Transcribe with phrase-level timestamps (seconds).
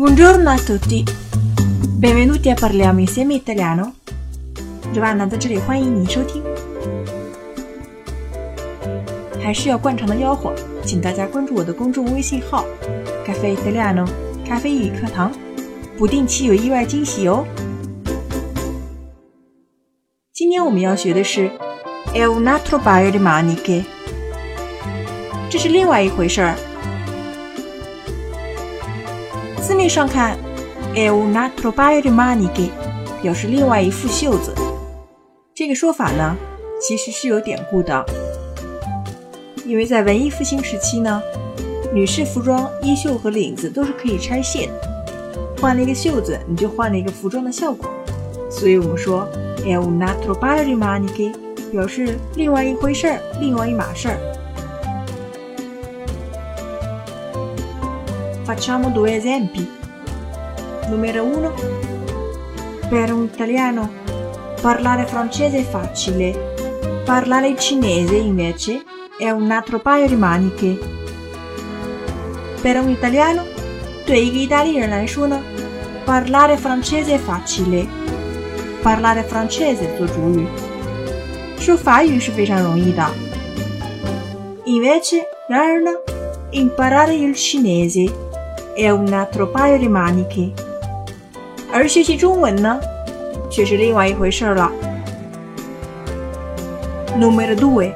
[0.00, 1.04] Buongiorno a tutti,
[1.98, 3.96] benvenuti a parliamo insieme italiano.
[4.94, 6.42] Giovanna 在这里欢迎你收听。
[9.42, 10.54] 还是要惯常的吆喝，
[10.86, 12.64] 请大家关注我的公众微信号
[13.26, 14.08] “咖啡 italiano”
[14.42, 15.30] 咖啡语课堂，
[15.98, 17.44] 不定期有意外惊喜哦。
[20.32, 21.50] 今天我们要学的是
[22.14, 23.84] “è un altro paio di maniche”，
[25.50, 26.56] 这是另外一回事儿。
[29.60, 30.36] 字面上看
[30.94, 32.70] ，è un altro paio di maniche
[33.22, 34.52] 表示另外一副袖子。
[35.54, 36.34] 这个说法呢，
[36.80, 38.04] 其实是有典故的。
[39.66, 41.22] 因为在文艺复兴时期呢，
[41.92, 44.72] 女士服装衣袖和领子都是可以拆卸的，
[45.60, 47.88] 换了一个袖子，你就换了一个服装的效果。
[48.50, 51.32] 所以我们说，è un altro paio di maniche
[51.70, 54.16] 表示另外一回事儿，另外一码事儿。
[58.49, 59.67] Facciamo due esempi.
[60.87, 61.53] Numero uno.
[62.87, 63.89] Per un italiano
[64.61, 68.83] parlare francese è facile, parlare cinese invece
[69.17, 70.77] è un altro paio di maniche.
[72.61, 73.43] Per un italiano,
[74.05, 75.41] 对一个意大利人来说呢，
[76.05, 77.87] parlare francese è facile,
[78.83, 80.47] parlare francese 做主语，
[81.59, 83.03] 说法语是非常容易的。
[84.65, 85.91] Invece，然而呢，
[86.51, 88.11] imparare il cinese
[88.79, 90.51] è un altro paio di maniche，
[91.71, 92.79] 而学习中文呢，
[93.49, 94.71] 却是另外一回事了。
[97.17, 97.93] Numero due.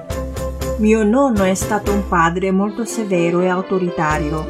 [0.79, 4.45] Mio nonno è stato un padre molto severo e autoritario,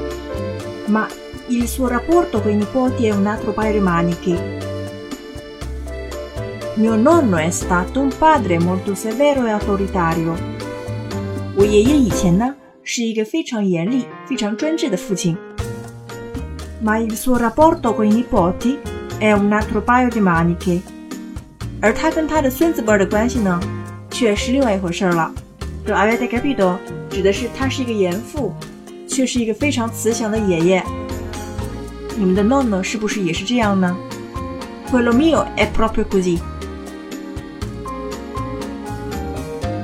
[0.86, 1.08] ma
[1.48, 4.58] il suo rapporto con i nipoti è un altro paio di maniche.
[6.76, 10.36] Mio nonno è stato un padre molto severo e autoritario.
[11.56, 15.36] 我爷爷以前呢是一个非常严厉、非常专制的父亲。
[16.84, 18.78] Ma il suo rapporto con i nipoti
[19.17, 20.83] è un altro paio di maniche.
[21.80, 23.58] 而他跟他的孙子辈的关系呢，
[24.11, 25.33] 却是另外一回事了。
[25.86, 26.77] 这 avete capito
[27.08, 28.52] 指的是他是一个严父，
[29.08, 30.84] 却是一个非常慈祥的爷爷。
[32.18, 33.96] 你们的 nonno 是不是也是这样呢
[34.92, 36.39] ？Quello mio è proprio così。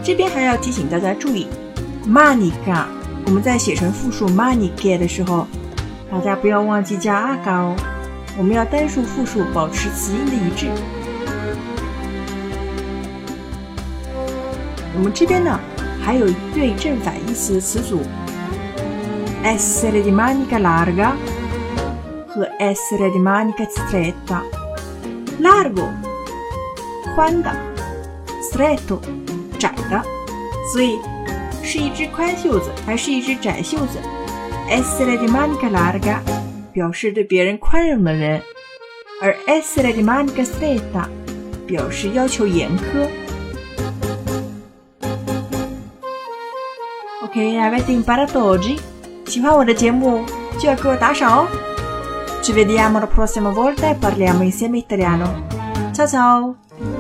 [0.05, 1.47] 这边还要提醒大家注意
[2.07, 2.85] ，manica，
[3.25, 5.47] 我们在写成复数 maniche 的时候，
[6.11, 7.77] 大家不要忘记加阿嘎哦。
[8.37, 10.69] 我们要单数、复数保持词音的一致。
[14.97, 15.59] 我们这边呢？
[16.03, 18.01] 还有一对正反义词的词组
[19.45, 21.13] ，essere di manica larga
[22.27, 24.41] 和 essere di manica stretta。
[25.41, 25.89] largo
[27.15, 27.55] 宽的
[28.43, 28.99] ，stretto
[29.59, 30.03] 窄的，
[30.73, 30.99] 所以
[31.63, 33.99] 是一只宽袖子还是一只窄袖子
[34.70, 36.20] ？essere di manica larga
[36.72, 38.42] 表示对别人宽容的人，
[39.22, 41.08] 而 essere di manica stretta
[41.66, 43.08] 表示要求严苛。
[47.24, 48.80] Ok, avete imparato oggi?
[49.26, 50.24] 喜欢我的节目
[50.60, 51.48] 就要给我打赏哦！
[52.42, 55.48] Ci vediamo la prossima volta e parliamo insieme italiano.
[55.94, 56.99] Ciao ciao!